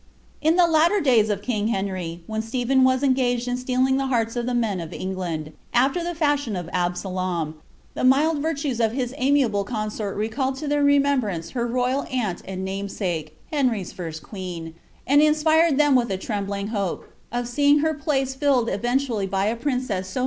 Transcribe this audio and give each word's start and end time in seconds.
In 0.41 0.55
the 0.55 0.65
latter 0.65 0.99
days 0.99 1.29
of 1.29 1.43
king 1.43 1.67
Henry, 1.67 2.23
while 2.25 2.41
Stephen 2.41 2.83
was 2.83 3.03
engageil 3.03 3.49
in 3.49 3.55
steal 3.55 3.85
ing 3.85 3.97
the 3.97 4.07
hearts 4.07 4.35
of 4.35 4.47
the 4.47 4.55
men 4.55 4.79
of 4.79 4.91
England, 4.91 5.53
al\er 5.75 5.91
the 6.03 6.15
&shion 6.15 6.59
of 6.59 6.67
Absalom, 6.73 7.53
thr 7.95 8.03
mild 8.03 8.39
virtues 8.39 8.79
of 8.79 8.93
his 8.93 9.13
amiable 9.19 9.63
consort 9.63 10.15
recalled 10.17 10.55
to 10.55 10.67
their 10.67 10.83
remembnace 10.83 11.51
ha 11.51 11.59
royal 11.59 12.07
aunt 12.11 12.41
and 12.47 12.65
namesake, 12.65 13.37
Henry's 13.51 13.93
first 13.93 14.23
queen, 14.23 14.73
and 15.05 15.21
inspired 15.21 15.77
ibem 15.77 15.93
wiilia 15.93 16.19
trembling 16.19 16.69
hope 16.69 17.07
of 17.31 17.47
seeing 17.47 17.77
her 17.81 17.93
pbce 17.93 18.35
filled 18.35 18.69
eventually 18.69 19.27
by 19.27 19.45
a 19.45 19.55
priocoa 19.55 19.77
■> 19.81 19.87
'Slovre'c 19.87 19.99
SDivey. 19.99 20.17